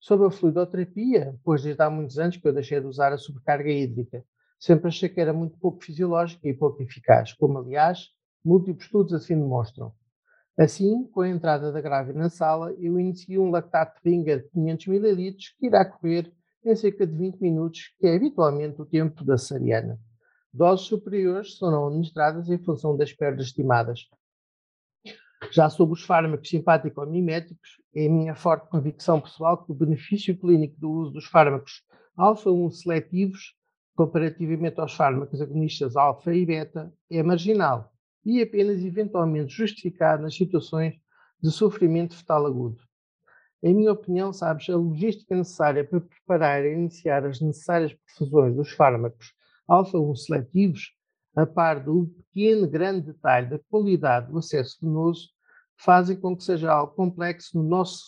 Sobre 0.00 0.26
a 0.26 0.30
fluidoterapia, 0.30 1.38
pois 1.44 1.62
desde 1.62 1.82
há 1.82 1.90
muitos 1.90 2.18
anos 2.18 2.36
que 2.36 2.46
eu 2.46 2.52
deixei 2.52 2.80
de 2.80 2.86
usar 2.86 3.12
a 3.12 3.18
sobrecarga 3.18 3.70
hídrica, 3.70 4.24
sempre 4.58 4.88
achei 4.88 5.08
que 5.08 5.20
era 5.20 5.32
muito 5.32 5.58
pouco 5.58 5.82
fisiológica 5.82 6.48
e 6.48 6.54
pouco 6.54 6.82
eficaz, 6.82 7.32
como, 7.34 7.58
aliás, 7.58 8.08
múltiplos 8.44 8.84
estudos 8.84 9.12
assim 9.14 9.38
demonstram. 9.38 9.92
Assim, 10.56 11.04
com 11.08 11.22
a 11.22 11.28
entrada 11.28 11.72
da 11.72 11.80
grávida 11.80 12.18
na 12.18 12.30
sala, 12.30 12.72
eu 12.74 13.00
inicio 13.00 13.42
um 13.42 13.50
lactato 13.50 14.00
Ringer 14.04 14.44
de 14.44 14.50
500 14.50 14.86
ml 14.86 15.36
que 15.58 15.66
irá 15.66 15.84
correr 15.84 16.32
em 16.64 16.76
cerca 16.76 17.06
de 17.06 17.16
20 17.16 17.40
minutos, 17.40 17.92
que 17.98 18.06
é 18.06 18.14
habitualmente 18.14 18.80
o 18.80 18.86
tempo 18.86 19.24
da 19.24 19.36
cesariana. 19.36 19.98
Doses 20.52 20.86
superiores 20.86 21.58
serão 21.58 21.88
administradas 21.88 22.48
em 22.48 22.58
função 22.58 22.96
das 22.96 23.12
perdas 23.12 23.46
estimadas. 23.46 24.08
Já 25.50 25.68
sobre 25.68 25.94
os 25.94 26.04
fármacos 26.04 26.48
simpático-miméticos, 26.48 27.80
é 27.94 28.06
a 28.06 28.10
minha 28.10 28.34
forte 28.34 28.68
convicção 28.68 29.20
pessoal 29.20 29.62
que 29.64 29.72
o 29.72 29.74
benefício 29.74 30.38
clínico 30.38 30.78
do 30.78 30.90
uso 30.90 31.10
dos 31.10 31.26
fármacos 31.26 31.82
alfa-1 32.16 32.70
seletivos, 32.70 33.54
comparativamente 33.96 34.80
aos 34.80 34.94
fármacos 34.94 35.40
agonistas 35.40 35.96
alfa 35.96 36.32
e 36.32 36.46
beta, 36.46 36.92
é 37.10 37.22
marginal 37.22 37.93
e 38.24 38.40
apenas 38.40 38.82
eventualmente 38.82 39.52
justificado 39.52 40.22
nas 40.22 40.34
situações 40.34 40.94
de 41.42 41.50
sofrimento 41.50 42.16
fetal 42.16 42.46
agudo. 42.46 42.78
Em 43.62 43.74
minha 43.74 43.92
opinião, 43.92 44.32
sabes, 44.32 44.68
a 44.68 44.76
logística 44.76 45.34
necessária 45.34 45.84
para 45.84 46.00
preparar 46.00 46.64
e 46.64 46.72
iniciar 46.72 47.24
as 47.24 47.40
necessárias 47.40 47.94
perfusões 47.94 48.54
dos 48.54 48.70
fármacos 48.72 49.32
alfa-1 49.66 50.16
seletivos, 50.16 50.92
a 51.34 51.46
par 51.46 51.82
do 51.82 52.06
pequeno 52.06 52.68
grande 52.68 53.06
detalhe 53.12 53.48
da 53.48 53.58
qualidade 53.70 54.30
do 54.30 54.38
acesso 54.38 54.78
venoso, 54.80 55.30
fazem 55.76 56.16
com 56.16 56.36
que 56.36 56.44
seja 56.44 56.70
algo 56.70 56.94
complexo 56.94 57.58
no 57.58 57.64
nosso, 57.64 58.04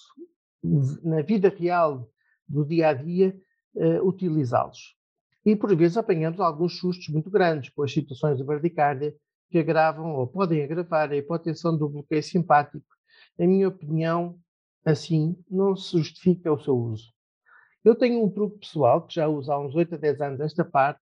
na 1.03 1.23
vida 1.23 1.49
real 1.49 2.09
do 2.47 2.65
dia 2.65 2.89
a 2.89 2.93
dia, 2.93 3.37
uh, 3.75 4.07
utilizá-los. 4.07 4.95
E 5.45 5.57
por 5.57 5.75
vezes 5.75 5.97
apanhamos 5.97 6.39
alguns 6.39 6.79
sustos 6.79 7.09
muito 7.09 7.31
grandes 7.31 7.71
com 7.71 7.83
as 7.83 7.93
situações 7.93 8.37
de 8.37 8.45
bradicárdia 8.45 9.15
que 9.51 9.59
agravam 9.59 10.15
ou 10.17 10.27
podem 10.27 10.63
agravar 10.63 11.11
a 11.11 11.17
hipotensão 11.17 11.77
do 11.77 11.89
bloqueio 11.89 12.23
simpático. 12.23 12.85
Em 13.39 13.49
minha 13.49 13.69
opinião, 13.69 14.39
assim, 14.85 15.37
não 15.51 15.77
se 15.77 15.99
justifica 15.99 16.53
o 16.53 16.59
seu 16.59 16.77
uso. 16.77 17.13
Eu 17.85 17.95
tenho 17.95 18.25
um 18.25 18.31
truque 18.31 18.59
pessoal, 18.59 19.07
que 19.07 19.15
já 19.15 19.29
uso 19.29 19.51
há 19.53 19.61
uns 19.61 19.75
8 19.75 19.95
a 19.95 19.99
10 19.99 20.21
anos 20.21 20.41
esta 20.41 20.65
parte, 20.65 21.01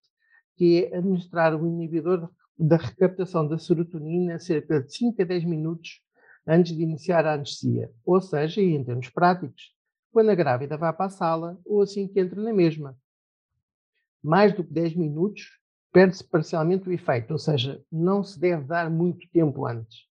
que 0.57 0.85
é 0.85 0.97
administrar 0.97 1.55
o 1.55 1.67
inibidor 1.67 2.31
da 2.59 2.77
recaptação 2.77 3.47
da 3.49 3.59
serotonina 3.59 4.39
cerca 4.39 4.83
de 4.83 4.95
5 4.95 5.21
a 5.23 5.25
10 5.25 5.45
minutos 5.45 6.01
antes 6.47 6.77
de 6.77 6.83
iniciar 6.83 7.27
a 7.27 7.35
anestesia. 7.35 7.91
Ou 8.05 8.21
seja, 8.21 8.61
em 8.61 8.85
termos 8.85 9.09
práticos, 9.09 9.75
quando 10.13 10.31
a 10.31 10.35
grávida 10.35 10.77
vai 10.77 10.93
para 10.93 11.07
a 11.07 11.11
sala 11.11 11.59
ou 11.65 11.83
assim 11.83 12.07
que 12.07 12.21
entra 12.21 12.41
na 12.41 12.53
mesma. 12.53 12.97
Mais 14.23 14.55
do 14.55 14.63
que 14.63 14.73
10 14.73 14.95
minutos 14.95 15.59
perde-se 15.95 16.25
parcialmente 16.25 16.89
o 16.89 16.93
efeito, 16.93 17.31
ou 17.31 17.39
seja, 17.39 17.81
não 17.91 18.25
se 18.25 18.37
deve 18.41 18.65
dar 18.65 18.91
muito 18.91 19.31
tempo 19.31 19.65
antes. 19.65 20.09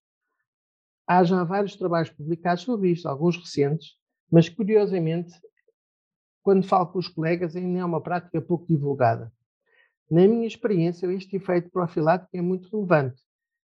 Há 1.06 1.22
já 1.22 1.44
vários 1.44 1.76
trabalhos 1.76 2.08
publicados 2.08 2.62
sobre 2.62 2.90
isto, 2.90 3.06
alguns 3.06 3.36
recentes, 3.36 3.90
mas 4.32 4.48
curiosamente, 4.48 5.34
quando 6.42 6.66
falo 6.66 6.86
com 6.86 6.98
os 6.98 7.06
colegas, 7.06 7.54
ainda 7.54 7.80
é 7.80 7.84
uma 7.84 8.00
prática 8.00 8.40
pouco 8.40 8.66
divulgada. 8.66 9.30
Na 10.10 10.26
minha 10.26 10.46
experiência, 10.46 11.06
este 11.12 11.36
efeito 11.36 11.70
profilático 11.70 12.34
é 12.34 12.40
muito 12.40 12.74
relevante 12.74 13.20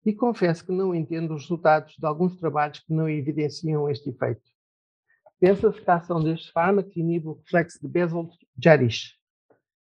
e 0.05 0.13
confesso 0.13 0.67
que 0.67 0.73
não 0.73 0.93
entendo 0.93 1.37
os 1.37 1.43
resultados 1.43 1.95
de 1.97 2.05
alguns 2.05 2.37
trabalhos 2.37 2.81
que 2.81 2.93
não 2.93 3.09
evidenciam 3.09 3.89
este 3.89 4.11
efeito. 4.11 4.43
Pensa-se 5.39 5.81
que 5.81 5.89
a 5.89 5.95
ação 5.95 6.21
destes 6.21 6.51
fármacos 6.51 6.97
inibe 6.97 7.29
o 7.29 7.35
reflexo 7.35 7.81
de 7.81 7.87
Bezold-Jarisch, 7.87 9.18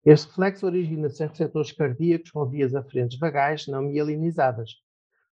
este 0.09 0.27
reflexo 0.27 0.65
origina-se 0.65 1.21
em 1.21 1.27
receptores 1.27 1.73
cardíacos 1.73 2.31
com 2.31 2.45
vias 2.45 2.73
aferentes 2.73 3.19
vagais 3.19 3.67
não 3.67 3.81
mielinizadas. 3.81 4.71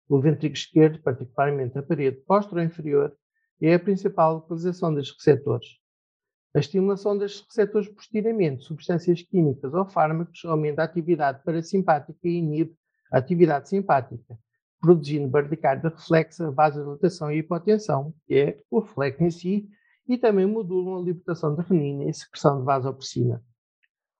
O 0.09 0.19
ventrículo 0.19 0.57
esquerdo, 0.57 1.01
particularmente 1.01 1.77
a 1.77 1.81
parede 1.81 2.17
posterior-inferior, 2.27 3.15
é 3.61 3.73
a 3.73 3.79
principal 3.79 4.33
localização 4.33 4.93
destes 4.93 5.15
receptores. 5.15 5.67
A 6.53 6.59
estimulação 6.59 7.17
destes 7.17 7.45
receptores 7.47 7.87
posteriormente, 7.87 8.65
substâncias 8.65 9.21
químicas 9.21 9.73
ou 9.73 9.85
fármacos, 9.85 10.43
aumenta 10.43 10.81
a 10.81 10.85
atividade 10.85 11.41
parasimpática 11.45 12.19
e 12.25 12.37
inibe 12.37 12.75
a 13.09 13.19
atividade 13.19 13.69
simpática, 13.69 14.37
produzindo 14.81 15.29
bradicárdia 15.29 15.89
reflexa, 15.89 16.51
vasodilatação 16.51 17.31
e 17.31 17.37
hipotensão, 17.37 18.13
que 18.27 18.35
é 18.35 18.61
o 18.69 18.81
reflexo 18.81 19.23
em 19.23 19.31
si, 19.31 19.69
e 20.05 20.17
também 20.17 20.45
modulam 20.45 20.97
a 20.97 21.01
libertação 21.01 21.55
de 21.55 21.61
renina 21.61 22.09
e 22.09 22.13
secreção 22.13 22.59
de 22.59 22.65
vasopressina. 22.65 23.41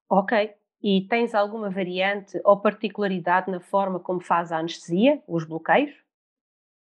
Ok. 0.08 0.54
E 0.82 1.06
tens 1.08 1.34
alguma 1.34 1.70
variante 1.70 2.40
ou 2.44 2.60
particularidade 2.60 3.50
na 3.50 3.60
forma 3.60 3.98
como 3.98 4.20
faz 4.20 4.52
a 4.52 4.58
anestesia, 4.58 5.22
os 5.26 5.44
bloqueios? 5.44 5.92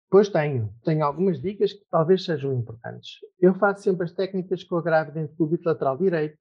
Pois 0.09 0.29
tenho. 0.29 0.73
Tenho 0.83 1.03
algumas 1.05 1.41
dicas 1.41 1.73
que 1.73 1.85
talvez 1.89 2.23
sejam 2.23 2.53
importantes. 2.53 3.19
Eu 3.39 3.53
faço 3.55 3.83
sempre 3.83 4.05
as 4.05 4.11
técnicas 4.11 4.63
com 4.63 4.77
a 4.77 4.81
grávida 4.81 5.19
em 5.19 5.25
decúbito 5.25 5.67
lateral 5.67 5.97
direito, 5.97 6.37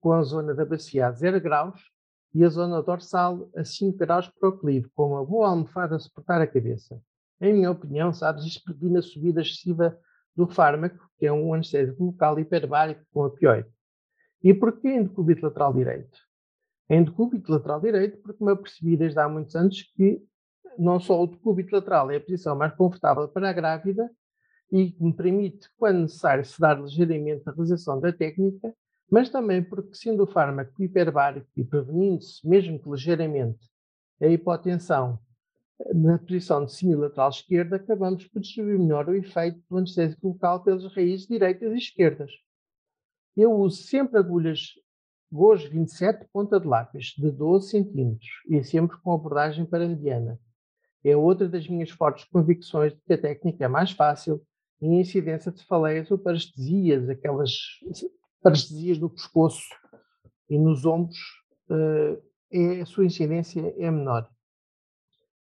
com 0.00 0.12
a 0.12 0.22
zona 0.22 0.54
da 0.54 0.64
bacia 0.64 1.08
a 1.08 1.12
0 1.12 1.40
graus 1.40 1.80
e 2.34 2.44
a 2.44 2.48
zona 2.48 2.82
dorsal 2.82 3.50
a 3.56 3.64
5 3.64 3.98
graus 3.98 4.28
proclive, 4.28 4.88
com 4.94 5.08
uma 5.08 5.24
boa 5.24 5.48
almofada 5.48 5.96
a 5.96 5.98
suportar 5.98 6.40
a 6.40 6.46
cabeça. 6.46 7.00
Em 7.40 7.52
minha 7.52 7.70
opinião, 7.70 8.12
sabes, 8.12 8.44
isto 8.44 8.62
previne 8.62 8.98
a 8.98 9.02
subida 9.02 9.40
excessiva 9.40 9.98
do 10.36 10.46
fármaco, 10.46 11.10
que 11.18 11.26
é 11.26 11.32
um 11.32 11.52
anestésico 11.52 12.04
local 12.04 12.38
hiperbárico 12.38 13.04
com 13.12 13.24
opioide. 13.24 13.68
E 14.42 14.54
porquê 14.54 14.88
em 14.88 15.02
decúbito 15.02 15.44
lateral 15.44 15.72
direito? 15.72 16.18
Em 16.88 17.04
decúbito 17.04 17.52
lateral 17.52 17.80
direito, 17.80 18.18
porque 18.18 18.42
me 18.42 18.52
apercebi 18.52 18.96
desde 18.96 19.20
há 19.20 19.28
muitos 19.28 19.54
anos 19.54 19.82
que 19.94 20.22
não 20.78 20.98
só 20.98 21.22
o 21.22 21.26
decúbito 21.26 21.74
lateral 21.74 22.10
é 22.10 22.16
a 22.16 22.20
posição 22.20 22.56
mais 22.56 22.74
confortável 22.74 23.28
para 23.28 23.50
a 23.50 23.52
grávida 23.52 24.10
e 24.72 24.92
que 24.92 25.02
me 25.02 25.12
permite, 25.12 25.68
quando 25.76 26.02
necessário, 26.02 26.44
sedar 26.44 26.80
ligeiramente 26.80 27.42
a 27.46 27.52
realização 27.52 28.00
da 28.00 28.12
técnica, 28.12 28.74
mas 29.10 29.28
também 29.28 29.62
porque, 29.62 29.94
sendo 29.94 30.22
o 30.22 30.26
fármaco 30.26 30.82
hiperbárico 30.82 31.48
e 31.56 31.64
prevenindo-se, 31.64 32.46
mesmo 32.48 32.78
que 32.78 32.88
ligeiramente, 32.88 33.68
a 34.20 34.26
hipotensão 34.26 35.18
na 35.94 36.18
posição 36.18 36.64
de 36.64 36.72
semilateral 36.72 37.30
esquerda, 37.30 37.76
acabamos 37.76 38.26
por 38.28 38.40
distribuir 38.40 38.78
melhor 38.78 39.08
o 39.08 39.14
efeito 39.14 39.60
do 39.68 39.78
anestésico 39.78 40.28
local 40.28 40.62
pelas 40.62 40.84
raízes 40.94 41.26
direitas 41.26 41.72
e 41.72 41.76
esquerdas. 41.76 42.30
Eu 43.36 43.52
uso 43.52 43.82
sempre 43.82 44.18
agulhas 44.18 44.74
Gojo 45.32 45.70
27 45.70 46.26
ponta 46.32 46.58
de 46.58 46.66
lápis 46.66 47.14
de 47.16 47.30
12 47.30 47.70
cm 47.70 48.18
e 48.48 48.64
sempre 48.64 48.96
com 49.00 49.12
abordagem 49.12 49.64
para 49.64 49.86
mediana. 49.86 50.40
É 51.04 51.16
outra 51.16 51.48
das 51.48 51.68
minhas 51.68 51.90
fortes 51.90 52.24
convicções 52.24 52.92
de 52.92 53.00
que 53.02 53.12
a 53.12 53.18
técnica 53.18 53.64
é 53.64 53.68
mais 53.68 53.92
fácil 53.92 54.42
e 54.82 54.88
a 54.88 55.00
incidência 55.00 55.52
de 55.52 55.64
faleias 55.66 56.10
ou 56.10 56.18
parestesias, 56.18 57.08
aquelas 57.08 57.52
parestesias 58.42 58.98
no 58.98 59.08
pescoço 59.08 59.68
e 60.48 60.58
nos 60.58 60.84
ombros, 60.84 61.18
uh, 61.70 62.20
é, 62.50 62.80
a 62.80 62.86
sua 62.86 63.04
incidência 63.04 63.72
é 63.78 63.88
menor. 63.88 64.28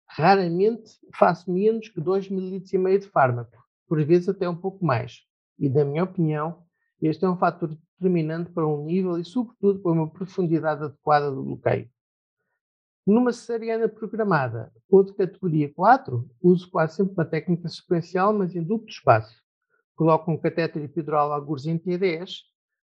Raramente 0.07 0.93
faço 1.13 1.51
menos 1.51 1.89
que 1.89 2.01
2 2.01 2.31
ml 2.31 2.99
de 2.99 3.07
fármaco, 3.09 3.55
por 3.87 4.03
vezes 4.03 4.29
até 4.29 4.49
um 4.49 4.55
pouco 4.55 4.83
mais. 4.83 5.19
E, 5.59 5.69
na 5.69 5.85
minha 5.85 6.03
opinião, 6.03 6.64
este 7.01 7.25
é 7.25 7.29
um 7.29 7.37
fator 7.37 7.69
determinante 7.69 8.51
para 8.51 8.67
um 8.67 8.85
nível 8.85 9.17
e, 9.17 9.25
sobretudo, 9.25 9.79
para 9.79 9.91
uma 9.91 10.09
profundidade 10.09 10.83
adequada 10.83 11.31
do 11.31 11.43
bloqueio. 11.43 11.89
Numa 13.05 13.31
cesariana 13.31 13.87
programada 13.87 14.71
ou 14.89 15.03
de 15.03 15.13
categoria 15.13 15.71
4, 15.71 16.27
uso 16.41 16.69
quase 16.71 16.95
sempre 16.95 17.13
uma 17.13 17.25
técnica 17.25 17.69
sequencial, 17.69 18.33
mas 18.33 18.55
em 18.55 18.63
duplo 18.63 18.89
espaço. 18.89 19.43
Coloco 19.95 20.31
um 20.31 20.37
catéter 20.37 20.83
epidural 20.83 21.31
algures 21.31 21.67
em 21.67 21.77
T10, 21.77 22.39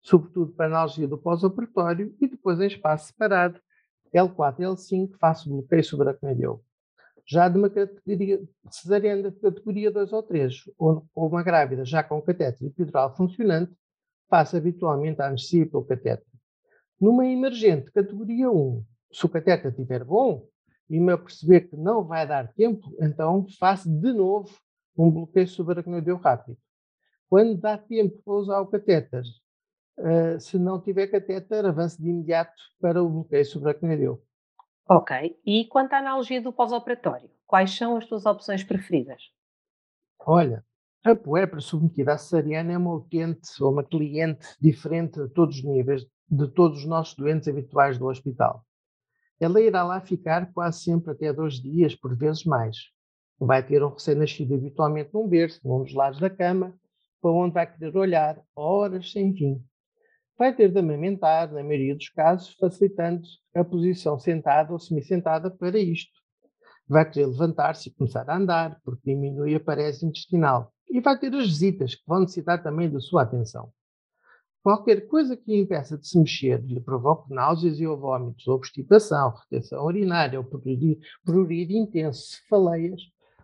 sobretudo 0.03 0.53
para 0.53 0.67
analgesia 0.67 1.07
do 1.07 1.17
pós-operatório, 1.17 2.15
e 2.21 2.27
depois 2.27 2.59
em 2.61 2.67
espaço 2.67 3.09
separado, 3.09 3.61
L4 4.13 4.57
e 4.59 4.63
L5, 4.63 5.17
faço 5.21 5.49
bloqueio 5.49 5.85
subaracnoideu. 5.85 6.65
Já 7.25 7.49
de 7.49 7.59
uma 7.59 7.71
categoria 7.71 8.43
cesariana 8.71 9.31
de 9.31 9.39
categoria 9.39 9.91
2 9.91 10.13
ou 10.13 10.23
3, 10.23 10.55
ou, 10.79 11.07
ou 11.15 11.29
uma 11.29 11.43
grávida 11.43 11.85
já 11.85 12.03
com 12.03 12.21
catéter 12.23 12.67
epidural 12.67 13.15
funcionante, 13.15 13.73
faço 14.29 14.57
habitualmente 14.57 15.21
a 15.21 15.27
anestesia 15.27 15.67
pelo 15.69 15.85
cateter. 15.85 16.23
Numa 17.01 17.27
emergente 17.27 17.91
categoria 17.93 18.51
1, 18.51 18.85
se 19.13 19.27
o 19.27 19.29
cateter 19.29 19.71
estiver 19.71 20.05
bom 20.05 20.47
e 20.91 20.99
me 20.99 21.13
aperceber 21.13 21.69
que 21.69 21.77
não 21.77 22.05
vai 22.05 22.27
dar 22.27 22.53
tempo, 22.53 22.95
então 23.01 23.47
faço 23.59 23.89
de 23.89 24.13
novo 24.13 24.51
um 24.97 25.11
bloqueio 25.11 25.47
subaracnoideu 25.47 26.17
rápido. 26.17 26.59
Quando 27.29 27.57
dá 27.57 27.79
tempo 27.79 28.21
para 28.25 28.35
usar 28.35 28.61
o 28.61 28.67
catéter, 28.67 29.23
uh, 29.99 30.41
se 30.41 30.59
não 30.59 30.81
tiver 30.81 31.07
catéter, 31.07 31.65
avance 31.65 32.01
de 32.01 32.09
imediato 32.09 32.61
para 32.81 33.03
o 33.03 33.09
bloqueio 33.09 33.45
subaracnoideu. 33.45 34.23
Ok. 34.89 35.39
E 35.45 35.67
quanto 35.67 35.93
à 35.93 35.99
analogia 35.99 36.41
do 36.41 36.53
pós-operatório? 36.53 37.31
quais 37.49 37.75
são 37.75 37.97
as 37.97 38.07
tuas 38.07 38.27
opções 38.27 38.63
preferidas? 38.63 39.33
Olha, 40.21 40.65
a 41.11 41.17
puerpera 41.17 41.61
submetida 41.61 42.13
à 42.13 42.19
cesariana 42.19 42.73
é 42.73 42.79
uma 42.79 42.95
utente 42.95 43.51
ou 43.61 43.73
uma 43.73 43.83
cliente 43.83 44.47
diferente 44.61 45.19
a 45.21 45.29
todos 45.29 45.57
os 45.57 45.65
níveis 45.65 46.07
de 46.31 46.47
todos 46.49 46.81
os 46.81 46.85
nossos 46.85 47.15
doentes 47.15 47.49
habituais 47.49 47.97
do 47.97 48.07
hospital. 48.07 48.63
Ela 49.41 49.61
irá 49.63 49.85
lá 49.85 50.01
ficar 50.01 50.53
quase 50.53 50.83
sempre 50.83 51.13
até 51.13 51.33
dois 51.33 51.55
dias, 51.55 51.95
por 51.95 52.15
vezes 52.15 52.45
mais. 52.45 52.77
Vai 53.39 53.65
ter 53.65 53.83
um 53.83 53.89
recém-nascido 53.89 54.55
habitualmente 54.55 55.11
num 55.15 55.27
berço, 55.27 55.61
num 55.65 55.83
dos 55.83 55.95
lados 55.95 56.21
da 56.21 56.29
cama, 56.29 56.75
para 57.23 57.31
onde 57.31 57.55
vai 57.55 57.73
querer 57.73 57.97
olhar 57.97 58.43
horas 58.55 59.11
sem 59.11 59.33
fim. 59.35 59.65
Vai 60.37 60.55
ter 60.55 60.71
de 60.71 60.79
amamentar, 60.79 61.51
na 61.51 61.63
maioria 61.63 61.97
dos 61.97 62.11
casos, 62.11 62.55
facilitando 62.61 63.23
a 63.55 63.65
posição 63.65 64.19
sentada 64.19 64.73
ou 64.73 64.79
semi-sentada 64.79 65.51
para 65.51 65.79
isto. 65.79 66.13
Vai 66.87 67.09
querer 67.09 67.27
levantar-se 67.27 67.89
e 67.89 67.95
começar 67.95 68.29
a 68.29 68.37
andar, 68.37 68.79
porque 68.85 69.11
diminui 69.11 69.55
a 69.55 69.61
parese 69.61 70.05
intestinal. 70.05 70.73
E 70.91 71.01
vai 71.01 71.19
ter 71.19 71.35
as 71.35 71.47
visitas, 71.47 71.95
que 71.95 72.03
vão 72.07 72.21
necessitar 72.21 72.63
também 72.63 72.91
da 72.91 73.01
sua 73.01 73.23
atenção. 73.23 73.71
Qualquer 74.63 75.07
coisa 75.07 75.37
que 75.37 75.51
lhe 75.51 75.61
impeça 75.61 75.97
de 75.97 76.07
se 76.07 76.19
mexer, 76.19 76.61
lhe 76.65 76.81
provoque 76.81 77.33
náuseas 77.33 77.79
e 77.79 77.87
ou 77.87 77.99
vômitos, 77.99 78.47
ou 78.47 78.57
obstipação, 78.57 79.35
retenção 79.51 79.85
urinária, 79.85 80.39
ou 80.39 80.45
prurido 80.45 81.73
intenso, 81.73 82.23
cefaleias, 82.23 83.01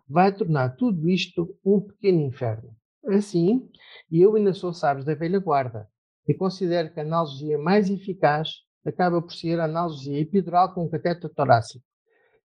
vai 0.09 0.35
tornar 0.35 0.77
tudo 0.77 1.09
isto 1.09 1.57
um 1.65 1.81
pequeno 1.81 2.21
inferno. 2.21 2.75
Assim, 3.07 3.69
eu 4.11 4.35
ainda 4.35 4.53
sou 4.53 4.73
sábios 4.73 5.05
da 5.05 5.15
velha 5.15 5.39
guarda 5.39 5.89
e 6.27 6.35
considero 6.35 6.93
que 6.93 7.01
a 7.01 7.03
analgesia 7.03 7.59
mais 7.59 7.91
eficaz 7.91 8.49
acaba 8.85 9.21
por 9.21 9.33
ser 9.33 9.61
a 9.61 9.65
analgesia 9.65 10.21
epidural 10.21 10.75
com 10.75 10.89
cateter 10.89 11.31
torácico, 11.31 11.85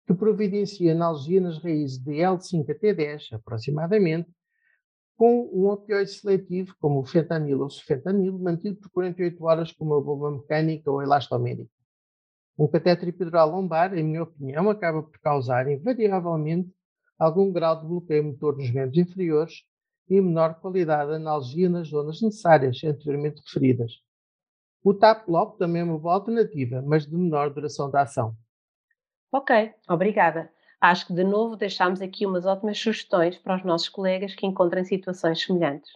que 0.05 0.13
providencia 0.13 0.91
analgesia 0.91 1.41
nas 1.41 1.57
raízes 1.63 1.97
de 1.97 2.11
L5 2.11 2.69
até 2.69 2.93
10, 2.93 3.29
aproximadamente, 3.33 4.29
com 5.17 5.49
um 5.51 5.67
opioide 5.67 6.11
seletivo, 6.11 6.75
como 6.79 6.99
o 6.99 7.05
fentanil 7.05 7.61
ou 7.61 7.69
sulfentanil, 7.69 8.37
mantido 8.37 8.77
por 8.77 8.91
48 8.91 9.43
horas 9.43 9.71
com 9.71 9.83
uma 9.83 9.99
bomba 9.99 10.31
mecânica 10.31 10.91
ou 10.91 11.01
elastomédica. 11.01 11.71
Um 12.57 12.67
catéter 12.67 13.09
epidural 13.09 13.49
lombar, 13.49 13.97
em 13.97 14.03
minha 14.03 14.23
opinião, 14.23 14.69
acaba 14.69 15.01
por 15.01 15.19
causar 15.19 15.67
invariavelmente 15.69 16.71
algum 17.17 17.51
grau 17.51 17.81
de 17.81 17.87
bloqueio 17.87 18.23
motor 18.23 18.57
nos 18.57 18.71
membros 18.71 18.97
inferiores 18.97 19.63
e 20.07 20.21
menor 20.21 20.59
qualidade 20.59 21.09
de 21.09 21.15
analgesia 21.15 21.69
nas 21.69 21.87
zonas 21.87 22.21
necessárias, 22.21 22.83
anteriormente 22.83 23.41
referidas. 23.43 24.01
O 24.83 24.93
TAP-LOP 24.93 25.57
também 25.57 25.81
é 25.81 25.85
uma 25.85 25.99
boa 25.99 26.13
alternativa, 26.13 26.81
mas 26.81 27.05
de 27.05 27.15
menor 27.15 27.51
duração 27.51 27.89
da 27.89 28.03
ação. 28.03 28.35
Ok, 29.31 29.73
obrigada. 29.89 30.49
Acho 30.79 31.07
que 31.07 31.13
de 31.13 31.23
novo 31.23 31.55
deixámos 31.55 32.01
aqui 32.01 32.25
umas 32.25 32.45
ótimas 32.45 32.77
sugestões 32.77 33.37
para 33.37 33.55
os 33.57 33.65
nossos 33.65 33.89
colegas 33.89 34.35
que 34.35 34.45
encontrem 34.45 34.83
situações 34.83 35.41
semelhantes. 35.43 35.89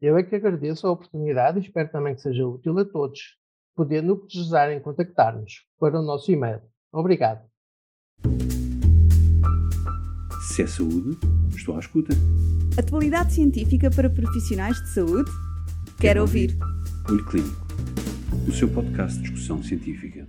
Eu 0.00 0.16
é 0.16 0.22
que 0.22 0.36
agradeço 0.36 0.86
a 0.86 0.92
oportunidade 0.92 1.58
e 1.58 1.62
espero 1.62 1.90
também 1.90 2.14
que 2.14 2.20
seja 2.20 2.46
útil 2.46 2.78
a 2.78 2.84
todos, 2.84 3.36
podendo 3.74 4.16
precisarem 4.16 4.78
contactar-nos 4.80 5.64
para 5.80 5.98
o 5.98 6.02
nosso 6.02 6.30
e-mail. 6.30 6.60
Obrigado. 6.92 7.42
Se 10.42 10.62
é 10.62 10.66
saúde, 10.66 11.18
estou 11.56 11.74
à 11.74 11.80
escuta. 11.80 12.14
Atualidade 12.78 13.32
científica 13.32 13.90
para 13.90 14.08
profissionais 14.08 14.76
de 14.80 14.88
saúde? 14.90 15.30
Quero, 15.86 15.98
Quero 15.98 16.20
ouvir. 16.20 16.50
ouvir. 16.52 17.10
Olho 17.10 17.24
Clínico, 17.26 17.66
o 18.48 18.52
seu 18.52 18.72
podcast 18.72 19.16
de 19.18 19.22
discussão 19.24 19.60
científica. 19.62 20.28